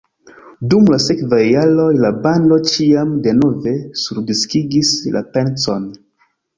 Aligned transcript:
Dum 0.71 0.87
la 0.93 0.97
sekvaj 1.07 1.41
jaroj 1.49 1.85
la 2.07 2.11
bando 2.25 2.59
ĉiam 2.73 3.13
denove 3.29 3.77
surdiskigis 4.07 4.99
la 5.19 5.27
pecon. 5.39 5.91